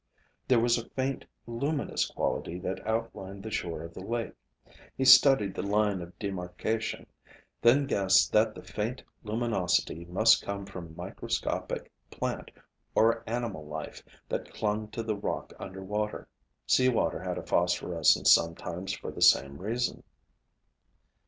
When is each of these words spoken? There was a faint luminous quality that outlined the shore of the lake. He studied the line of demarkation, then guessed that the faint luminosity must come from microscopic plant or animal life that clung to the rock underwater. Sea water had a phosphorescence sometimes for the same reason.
There 0.47 0.59
was 0.59 0.79
a 0.79 0.89
faint 0.89 1.25
luminous 1.45 2.07
quality 2.07 2.57
that 2.61 2.87
outlined 2.87 3.43
the 3.43 3.51
shore 3.51 3.83
of 3.83 3.93
the 3.93 4.03
lake. 4.03 4.33
He 4.97 5.05
studied 5.05 5.53
the 5.53 5.61
line 5.61 6.01
of 6.01 6.17
demarkation, 6.17 7.05
then 7.61 7.85
guessed 7.85 8.31
that 8.33 8.55
the 8.55 8.63
faint 8.63 9.03
luminosity 9.21 10.05
must 10.05 10.41
come 10.41 10.65
from 10.65 10.95
microscopic 10.95 11.91
plant 12.09 12.49
or 12.95 13.23
animal 13.27 13.63
life 13.67 14.01
that 14.27 14.51
clung 14.51 14.87
to 14.87 15.03
the 15.03 15.15
rock 15.15 15.53
underwater. 15.59 16.27
Sea 16.65 16.89
water 16.89 17.19
had 17.21 17.37
a 17.37 17.43
phosphorescence 17.45 18.31
sometimes 18.33 18.93
for 18.93 19.11
the 19.11 19.21
same 19.21 19.59
reason. 19.59 20.01